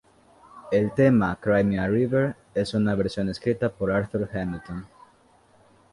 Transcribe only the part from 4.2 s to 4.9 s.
Hamilton.